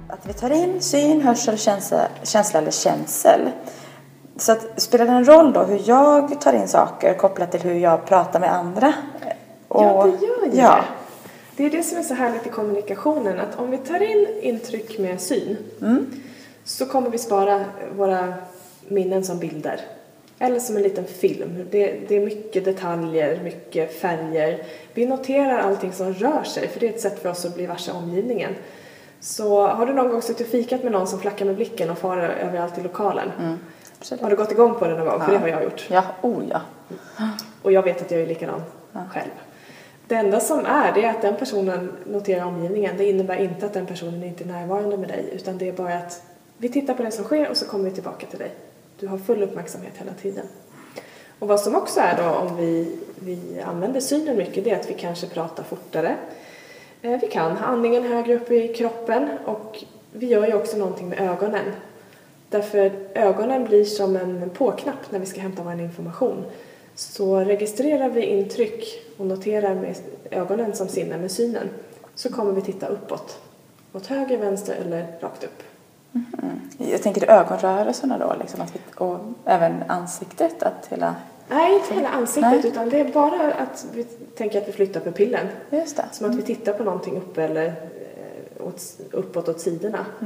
[0.08, 3.50] Att vi tar in syn, hörsel, känsla, känsla eller känsel.
[4.38, 7.80] Så att, spelar det en roll då hur jag tar in saker kopplat till hur
[7.80, 8.94] jag pratar med andra?
[9.70, 10.76] Ja, det gör ju ja.
[10.76, 10.99] det.
[11.60, 15.00] Det är det som är så härligt i kommunikationen, att om vi tar in intryck
[15.00, 15.58] med syn
[16.64, 18.34] så kommer vi spara våra
[18.88, 19.82] minnen som bilder.
[20.40, 21.66] Eller som en liten film.
[21.72, 24.64] Det, det är mycket detaljer, mycket färger.
[24.94, 27.66] Vi noterar allting som rör sig, för det är ett sätt för oss att bli
[27.66, 28.56] varse omgivningen.
[29.20, 31.98] Så har du någon gång suttit och fikat med någon som flackar med blicken och
[31.98, 33.32] far överallt i lokalen?
[34.00, 34.22] Absolut.
[34.22, 35.22] Har du gått igång på det någon gång?
[35.22, 35.88] För det har jag gjort.
[35.90, 36.62] Ja, oh ja.
[37.62, 38.62] Och jag vet att jag är likadan
[39.12, 39.32] själv.
[40.10, 42.98] Det enda som är, det är att den personen noterar omgivningen.
[42.98, 45.98] Det innebär inte att den personen inte är närvarande med dig, utan det är bara
[45.98, 46.24] att
[46.58, 48.52] vi tittar på det som sker och så kommer vi tillbaka till dig.
[49.00, 50.46] Du har full uppmärksamhet hela tiden.
[51.40, 54.90] Och vad som också är då, om vi, vi använder synen mycket, det är att
[54.90, 56.16] vi kanske pratar fortare.
[57.02, 61.10] Eh, vi kan ha andningen högre upp i kroppen och vi gör ju också någonting
[61.10, 61.66] med ögonen.
[62.50, 66.46] Därför ögonen blir som en på-knapp när vi ska hämta vår information.
[67.00, 69.96] Så registrerar vi intryck och noterar med
[70.32, 71.70] ögonen som sinne, med synen,
[72.16, 73.40] så kommer vi titta uppåt.
[73.94, 75.64] Åt höger, vänster eller rakt upp.
[76.78, 81.16] Jag tänker ögonrörelserna då, liksom, att vi, och även ansiktet, att hela...
[81.50, 82.68] Nej, inte hela ansiktet, Nej.
[82.68, 84.04] utan det är bara att vi
[84.38, 85.48] tänker att vi flyttar pupillen.
[85.70, 86.06] Just det.
[86.12, 88.82] Som att vi tittar på någonting uppe eller eh, åt,
[89.12, 90.06] uppåt åt sidorna.
[90.20, 90.26] Så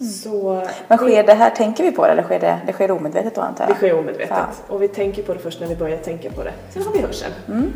[0.00, 0.66] Mm.
[0.88, 3.40] Men sker det här, tänker vi på det eller sker det, det sker omedvetet då
[3.40, 3.74] antar jag?
[3.74, 4.30] Det sker omedvetet.
[4.30, 4.74] Ja.
[4.74, 6.52] Och vi tänker på det först när vi börjar tänka på det.
[6.72, 7.32] Sen har vi hörseln.
[7.48, 7.72] Mm.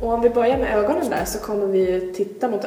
[0.00, 2.62] Och om vi börjar med ögonen där så kommer vi titta mot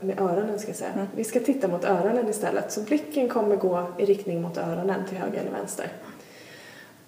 [0.00, 0.90] med öronen ska jag säga.
[0.94, 1.06] Mm.
[1.16, 2.72] Vi ska titta mot öronen istället.
[2.72, 5.86] Så blicken kommer gå i riktning mot öronen till höger eller vänster.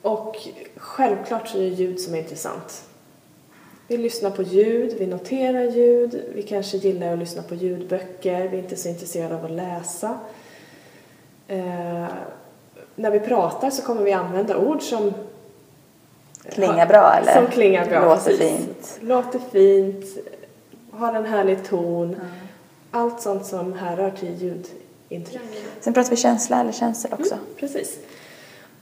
[0.02, 0.36] Och
[0.76, 2.84] självklart så är det ljud som är intressant.
[3.88, 8.56] Vi lyssnar på ljud, vi noterar ljud, vi kanske gillar att lyssna på ljudböcker, vi
[8.56, 10.18] är inte så intresserade av att läsa.
[11.48, 12.06] Eh,
[12.94, 15.12] när vi pratar så kommer vi använda ord som
[16.48, 17.32] Klingar bra eller?
[17.32, 18.00] som klingar bra.
[18.00, 18.56] Låter precis.
[18.56, 18.98] fint.
[19.00, 20.04] Låter fint,
[20.90, 22.16] har en härlig ton.
[22.90, 25.40] Allt sånt som härrör till ljudintryck.
[25.80, 27.34] Sen pratar vi känsla eller känsel också.
[27.34, 27.98] Mm, precis.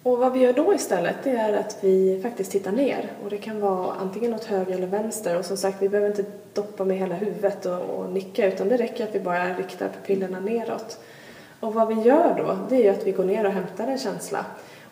[0.02, 3.12] Och vad vi gör då istället det är att vi faktiskt tittar ner.
[3.24, 5.38] Och det kan vara antingen åt höger eller vänster.
[5.38, 8.76] Och som sagt, vi behöver inte doppa med hela huvudet och, och nicka utan det
[8.76, 10.98] räcker att vi bara riktar pupillerna neråt.
[11.62, 13.98] Och vad vi gör då, det är ju att vi går ner och hämtar en
[13.98, 14.44] känsla.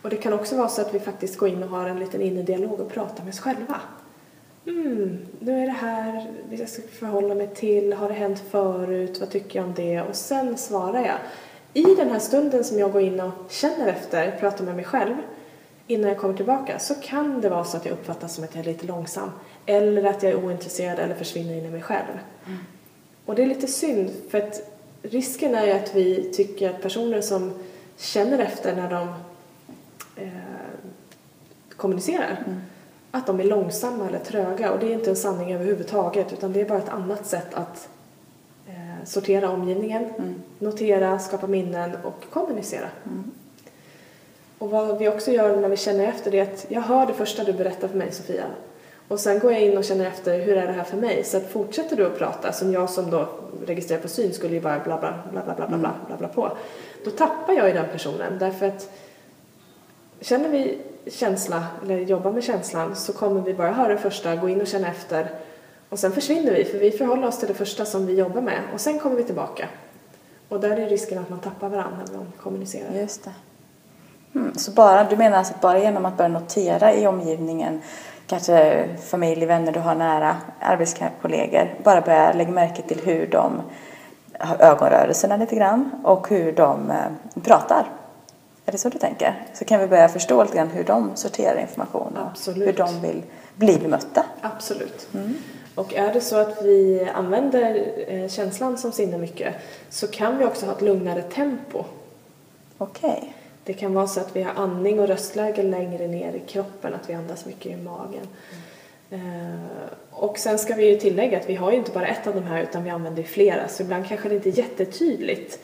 [0.02, 2.20] Och det kan också vara så att vi faktiskt går in och har en liten
[2.22, 3.80] inre dialog och pratar med oss själva.
[4.66, 9.30] Mm, nu är det här jag ska förhålla mig till, har det hänt förut, vad
[9.30, 10.00] tycker jag om det?
[10.00, 11.18] Och sen svarar jag.
[11.74, 15.14] I den här stunden som jag går in och känner efter, pratar med mig själv,
[15.86, 18.66] innan jag kommer tillbaka, så kan det vara så att jag uppfattas som att jag
[18.66, 19.30] är lite långsam.
[19.66, 22.18] Eller att jag är ointresserad eller försvinner in i mig själv.
[23.26, 27.20] Och det är lite synd, för att risken är ju att vi tycker att personer
[27.20, 27.52] som
[27.96, 29.08] känner efter när de
[30.16, 30.30] eh,
[31.76, 32.44] kommunicerar,
[33.10, 34.72] att de är långsamma eller tröga.
[34.72, 37.88] Och det är inte en sanning överhuvudtaget, utan det är bara ett annat sätt att
[38.68, 40.12] eh, sortera omgivningen,
[40.58, 42.88] notera, skapa minnen och kommunicera.
[44.58, 47.14] Och vad vi också gör när vi känner efter det är att jag hör det
[47.14, 48.44] första du berättar för mig, Sofia.
[49.10, 51.24] Och sen går jag in och känner efter, hur är det här för mig?
[51.24, 53.28] Så att fortsätter du att prata, som jag som då
[53.66, 55.80] registrerar på syn skulle ju bara bla bla bla bla bla bla mm.
[55.80, 56.56] bla, bla, bla på.
[57.04, 58.90] Då tappar jag ju den personen därför att
[60.20, 64.48] känner vi känsla eller jobbar med känslan så kommer vi bara höra det första, gå
[64.48, 65.30] in och känna efter
[65.88, 68.60] och sen försvinner vi för vi förhåller oss till det första som vi jobbar med
[68.74, 69.68] och sen kommer vi tillbaka.
[70.48, 72.94] Och där är risken att man tappar varandra när man kommunicerar.
[72.94, 73.32] Just det.
[74.34, 74.54] Mm.
[74.54, 77.80] Så bara, du menar alltså att bara genom att börja notera i omgivningen
[78.30, 83.62] kanske familj, vänner du har nära, arbetskollegor, bara börja lägga märke till hur de
[84.38, 87.86] har ögonrörelserna lite grann och hur de eh, pratar.
[88.66, 89.34] Är det så du tänker?
[89.54, 92.68] Så kan vi börja förstå lite grann hur de sorterar information och Absolut.
[92.68, 93.22] hur de vill
[93.56, 94.24] bli bemötta.
[94.40, 95.08] Absolut.
[95.74, 99.54] Och är det så att vi använder eh, känslan som sinne mycket
[99.88, 101.84] så kan vi också ha ett lugnare tempo.
[102.78, 103.34] Okej.
[103.64, 107.10] Det kan vara så att vi har andning och röstläge längre ner i kroppen, att
[107.10, 108.26] vi andas mycket i magen.
[109.10, 112.34] Eh, och sen ska vi ju tillägga att vi har ju inte bara ett av
[112.34, 115.58] de här utan vi använder flera så ibland kanske det inte är jättetydligt.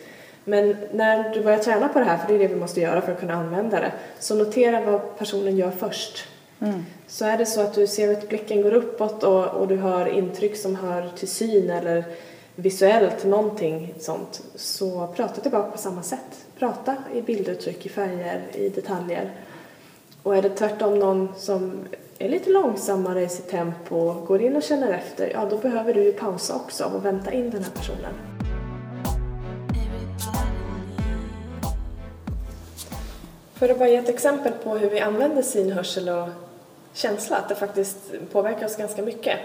[0.45, 3.01] Men när du börjar träna på det här, för det är det vi måste göra
[3.01, 6.29] för att kunna använda det, så notera vad personen gör först.
[7.07, 10.07] Så är det så att du ser att blicken går uppåt och, och du hör
[10.07, 12.05] intryck som hör till syn eller
[12.55, 16.46] visuellt någonting sånt, så prata tillbaka på samma sätt.
[16.59, 19.31] Prata i bilduttryck, i färger, i detaljer.
[20.23, 21.85] Och är det tvärtom någon som
[22.19, 26.05] är lite långsammare i sitt tempo, går in och känner efter, ja då behöver du
[26.05, 28.15] ju pausa också och vänta in den här personen.
[33.55, 36.29] För att bara ge ett exempel på hur vi använder syn, hörsel och
[36.93, 37.99] känsla, att det faktiskt
[38.33, 39.39] påverkar oss ganska mycket.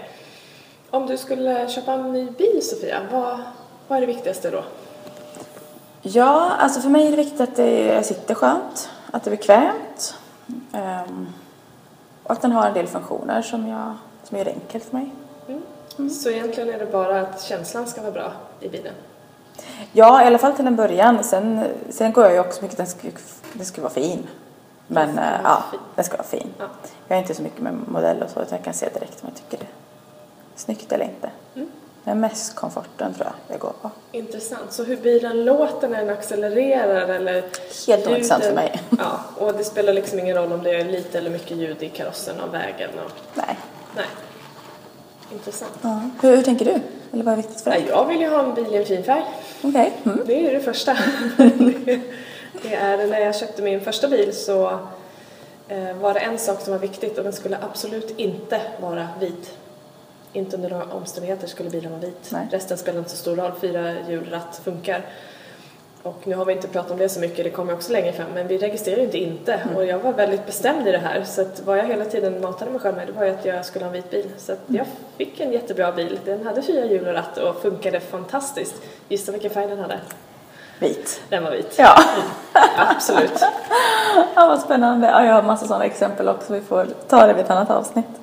[0.90, 3.40] Om du skulle köpa en ny bil, Sofia, vad,
[3.88, 4.64] vad är det viktigaste då?
[6.02, 10.14] Ja, alltså för mig är det viktigt att det sitter skönt, att det är bekvämt
[10.72, 11.28] ehm,
[12.22, 15.12] och att den har en del funktioner som, jag, som gör det enkelt för mig.
[16.10, 18.94] Så egentligen är det bara att känslan ska vara bra i bilen?
[19.92, 21.24] Ja, i alla fall till en början.
[21.24, 23.08] Sen, sen går jag ju också mycket, den ska,
[23.52, 24.26] den ska vara fin.
[24.86, 25.80] Men Den eh, vara ja, fin.
[25.94, 26.48] den ska vara fin.
[26.58, 26.64] Ja.
[27.08, 29.28] Jag är inte så mycket med modell och så, utan jag kan se direkt om
[29.28, 29.76] jag tycker det är
[30.56, 31.30] snyggt eller inte.
[31.54, 31.68] Mm.
[32.04, 33.90] Men mest komforten tror jag jag går på.
[34.12, 34.72] Intressant.
[34.72, 37.44] Så hur bilen låter när den accelererar eller
[37.86, 38.82] Helt ointressant för mig.
[38.98, 41.88] Ja, och det spelar liksom ingen roll om det är lite eller mycket ljud i
[41.88, 43.12] karossen av vägen och...
[43.34, 43.58] Nej.
[43.96, 44.06] Nej.
[45.32, 45.72] Intressant.
[45.82, 46.00] Ja.
[46.22, 46.80] Hur, hur tänker du?
[47.12, 47.84] Eller vad är viktigt för dig?
[47.88, 49.24] jag vill ju ha en bil i en fin färg.
[49.62, 49.92] Okej.
[50.04, 50.20] Mm.
[50.26, 50.96] Det är ju det första.
[51.36, 51.82] det,
[52.62, 54.78] det är när jag köpte min första bil så
[55.68, 59.54] eh, var det en sak som var viktigt och den skulle absolut inte vara vit.
[60.32, 62.30] Inte under några omständigheter skulle bilen vara vit.
[62.32, 62.48] Nej.
[62.50, 65.02] Resten spelar inte så stor roll, fyra hjul, ratt funkar.
[66.02, 68.26] Och nu har vi inte pratat om det så mycket, det kommer också längre fram,
[68.34, 69.60] men vi registrerar ju inte inte.
[69.76, 72.70] Och jag var väldigt bestämd i det här, så att vad jag hela tiden matade
[72.70, 74.30] mig själv med det var ju att jag skulle ha en vit bil.
[74.38, 76.18] Så att jag fick en jättebra bil.
[76.24, 78.74] Den hade fyra hjul och ratt och funkade fantastiskt.
[79.08, 80.00] Gissa vilken färg den hade?
[80.78, 81.22] Vit.
[81.28, 81.74] Den var vit.
[81.78, 81.94] Ja.
[82.76, 83.32] Absolut.
[84.34, 85.06] ja, vad spännande.
[85.06, 86.52] Ja, jag har massa sådana exempel också.
[86.52, 88.21] Vi får ta det vid ett annat avsnitt.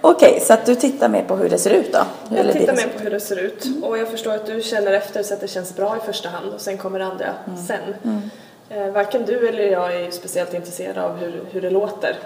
[0.00, 1.98] Okej, så att du tittar mer på hur det ser ut då?
[2.28, 4.92] Jag Eller tittar mer på hur det ser ut och jag förstår att du känner
[4.92, 7.34] efter så att det känns bra i första hand och sen kommer det andra
[7.68, 7.94] sen.
[8.70, 12.16] Eh, varken du eller jag är speciellt intresserade av hur, hur det låter.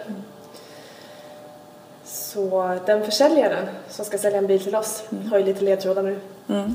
[2.04, 6.18] Så den försäljaren som ska sälja en bil till oss har ju lite ledtrådar nu.
[6.48, 6.74] Mm.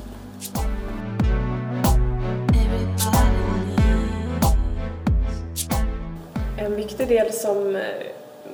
[6.58, 7.82] En viktig del som eh,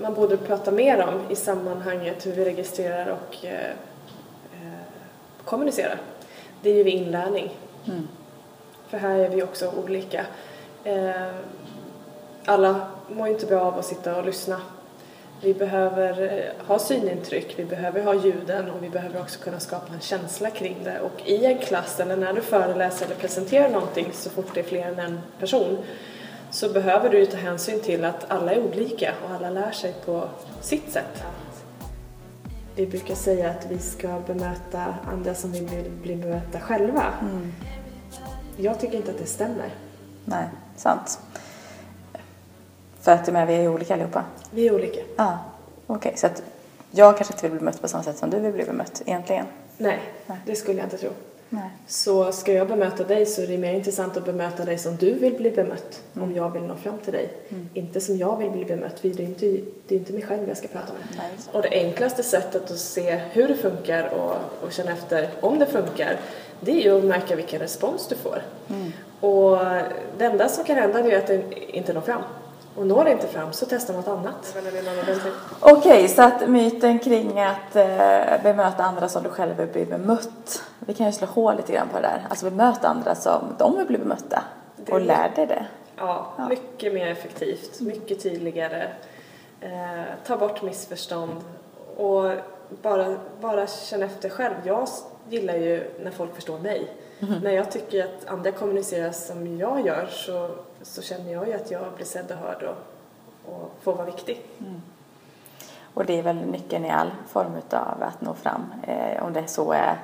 [0.02, 3.70] man borde prata mer om i sammanhanget hur vi registrerar och eh,
[4.52, 4.80] eh,
[5.44, 5.98] kommunicerar,
[6.62, 7.50] det är ju vid inlärning.
[8.88, 10.26] För här är vi också olika.
[10.84, 11.30] Eh,
[12.44, 14.60] alla mår inte bra av att sitta och lyssna.
[15.40, 19.94] Vi behöver eh, ha synintryck, vi behöver ha ljuden och vi behöver också kunna skapa
[19.94, 21.00] en känsla kring det.
[21.00, 24.64] Och i en klass eller när du föreläser eller presenterar någonting så fort det är
[24.64, 25.78] fler än en person
[26.56, 29.94] så behöver du ju ta hänsyn till att alla är olika och alla lär sig
[30.04, 30.28] på
[30.60, 31.22] sitt sätt.
[32.74, 37.04] Vi brukar säga att vi ska bemöta andra som vi vill bli bemötta själva.
[38.56, 39.74] Jag tycker inte att det stämmer.
[40.24, 41.20] Nej, sant.
[43.00, 44.24] För att men, vi är ju olika allihopa.
[44.50, 45.00] Vi är olika.
[45.16, 45.38] Ja,
[45.86, 46.12] okej.
[46.16, 46.42] Så att
[46.90, 49.46] jag kanske inte vill bli bemött på samma sätt som du vill bli bemött egentligen.
[49.78, 50.38] Nej, Nej.
[50.46, 51.10] det skulle jag inte tro.
[51.48, 51.70] Nej.
[51.86, 55.12] Så ska jag bemöta dig så är det mer intressant att bemöta dig som du
[55.12, 57.32] vill bli bemött om jag vill nå fram till dig.
[57.74, 59.46] Inte som jag vill bli bemött, för det är inte,
[59.86, 61.18] det är inte mig själv jag ska prata med.
[61.18, 61.30] Nej.
[61.52, 65.66] Och det enklaste sättet att se hur det funkar och, och känna efter om det
[65.66, 66.20] funkar,
[66.60, 68.42] det är ju att märka vilken respons du får.
[69.20, 69.58] Och
[70.18, 72.22] det enda som kan hända är att det inte når fram.
[72.76, 74.56] Och når det inte fram så testa något annat.
[75.60, 80.62] Okej, så att myten kring att eh, bemöta andra som du själv vill bli bemött.
[80.78, 82.26] Vi kan ju slå hål lite grann på det där.
[82.30, 84.42] Alltså bemöta andra som de vill bli bemötta.
[84.76, 85.66] Det- Och lär dig det.
[85.96, 88.88] Ja, mycket mer effektivt, mycket tydligare.
[89.60, 89.70] Eh,
[90.26, 91.40] ta bort missförstånd
[91.96, 92.30] och
[92.82, 94.54] bara, bara känna efter själv.
[94.64, 94.88] Jag
[95.28, 96.90] gillar ju när folk förstår mig.
[97.18, 100.50] När jag tycker att andra kommunicerar som jag gör så,
[100.82, 104.46] så känner jag ju att jag blir sedd och hörd och, och får vara viktig.
[105.94, 108.72] Och det är väl nyckeln i all form av att nå fram.
[108.86, 109.98] Eh, om det så är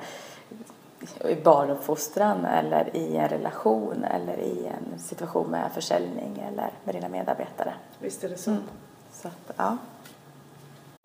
[1.29, 7.09] i barnuppfostran eller i en relation eller i en situation med försäljning eller med dina
[7.09, 7.73] medarbetare.
[7.99, 8.51] Visst är det så?
[8.51, 8.63] Mm.
[9.11, 9.77] Så att, ja.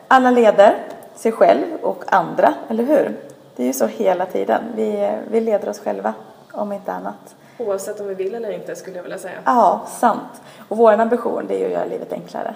[0.08, 3.16] Alla leder sig själv och andra, eller hur?
[3.58, 4.62] Det är ju så hela tiden.
[4.76, 6.14] Vi, vi leder oss själva,
[6.52, 7.36] om inte annat.
[7.58, 9.38] Oavsett om vi vill eller inte skulle jag vilja säga.
[9.44, 10.42] Ja, sant.
[10.68, 12.54] Och vår ambition det är ju att göra livet enklare.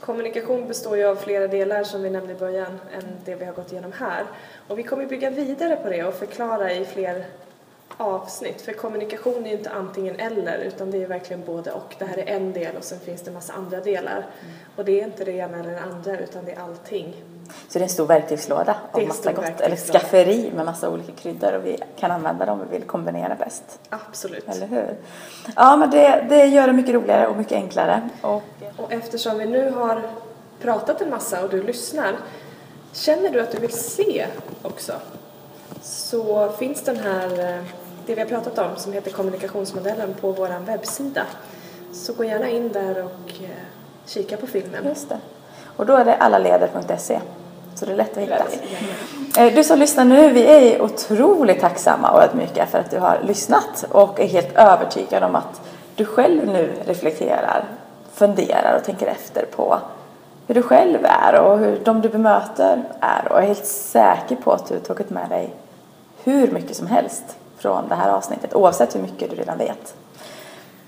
[0.00, 3.52] Kommunikation består ju av flera delar som vi nämnde i början än det vi har
[3.52, 4.24] gått igenom här.
[4.68, 7.24] Och vi kommer bygga vidare på det och förklara i fler
[7.96, 8.62] avsnitt.
[8.62, 11.94] För kommunikation är ju inte antingen eller utan det är verkligen både och.
[11.98, 14.26] Det här är en del och sen finns det en massa andra delar.
[14.76, 17.14] Och det är inte det ena eller det andra utan det är allting.
[17.68, 19.60] Så det är en stor verktygslåda av massa gott.
[19.60, 23.78] Eller skafferi med massa olika kryddor och vi kan använda dem vi vill kombinera bäst.
[23.90, 24.48] Absolut.
[24.48, 24.96] Eller hur?
[25.56, 28.08] Ja, men det, det gör det mycket roligare och mycket enklare.
[28.22, 28.42] Och
[28.76, 30.02] Och eftersom vi nu har
[30.62, 32.12] pratat en massa och du lyssnar,
[32.92, 34.26] känner du att du vill se
[34.62, 34.92] också?
[35.82, 37.64] Så finns den här, eh,
[38.06, 41.26] det vi har pratat om som heter kommunikationsmodellen på vår webbsida.
[41.92, 43.48] Så gå gärna in där och eh,
[44.06, 44.84] kika på filmen.
[44.84, 45.18] Just det.
[45.76, 47.20] Och då är det allaleder.se.
[47.74, 48.44] Så det är lätt att hitta.
[49.34, 49.54] Lätt.
[49.54, 53.84] Du som lyssnar nu, vi är otroligt tacksamma och ödmjuka för att du har lyssnat
[53.90, 55.60] och är helt övertygad om att
[55.96, 57.64] du själv nu reflekterar,
[58.12, 59.78] funderar och tänker efter på
[60.46, 64.52] hur du själv är och hur de du bemöter är och är helt säker på
[64.52, 65.54] att du har tagit med dig
[66.24, 67.24] hur mycket som helst
[67.58, 69.94] från det här avsnittet oavsett hur mycket du redan vet.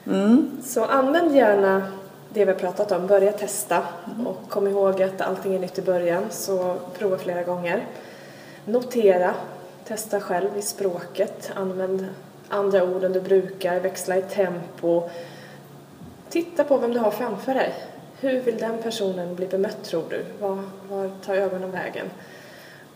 [0.06, 0.50] Mm.
[0.64, 1.82] Så använd gärna
[2.36, 3.82] det vi har pratat om, börja testa
[4.26, 7.86] och kom ihåg att allting är nytt i början så prova flera gånger.
[8.64, 9.34] Notera,
[9.84, 12.06] testa själv i språket, använd
[12.48, 15.08] andra ord än du brukar, växla i tempo.
[16.28, 17.74] Titta på vem du har framför dig.
[18.20, 20.24] Hur vill den personen bli bemött tror du?
[20.40, 22.10] Var, var tar ögonen vägen?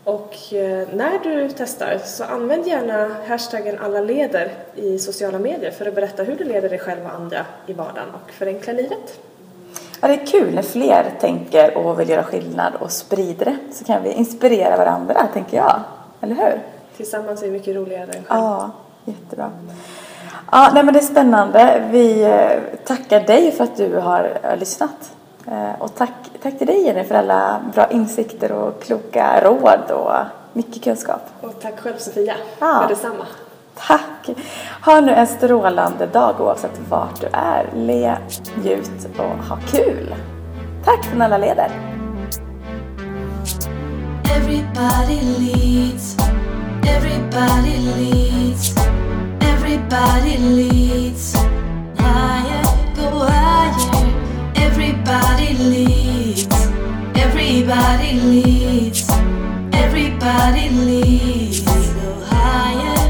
[0.03, 5.85] Och eh, när du testar så använd gärna hashtaggen alla leder i sociala medier för
[5.85, 9.19] att berätta hur du leder dig själv och andra i vardagen och förenkla livet.
[10.01, 13.57] Ja, det är kul när fler tänker och vill göra skillnad och sprider det.
[13.73, 15.79] Så kan vi inspirera varandra, tänker jag.
[16.21, 16.61] Eller hur?
[16.97, 18.23] Tillsammans är vi mycket roligare än själv.
[18.29, 18.69] Ja,
[19.05, 19.51] jättebra.
[20.51, 21.83] Ja, nej, men det är spännande.
[21.91, 25.11] Vi eh, tackar dig för att du har eh, lyssnat.
[25.47, 30.11] Eh, Och tack, tack till dig Jenny för alla bra insikter och kloka råd och
[30.53, 31.21] mycket kunskap.
[31.41, 32.79] Och tack själv Sofia Ja.
[32.81, 33.25] för detsamma.
[33.87, 34.29] Tack!
[34.81, 37.69] Ha nu en strålande dag oavsett vart du är.
[37.75, 38.17] Le,
[38.63, 40.15] njut och ha kul!
[40.85, 41.71] Tack från alla leder!
[44.35, 46.17] Everybody leads.
[46.87, 48.75] Everybody leads.
[49.41, 51.35] Everybody leads.
[51.97, 52.63] Higher,
[52.95, 54.05] go higher.
[54.55, 56.47] Everybody leads.
[57.15, 59.09] Everybody leads.
[59.73, 61.61] Everybody leads.
[61.65, 63.00] Go higher.